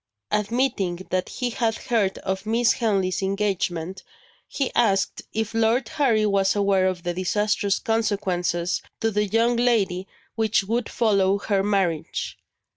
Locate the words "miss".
2.47-2.73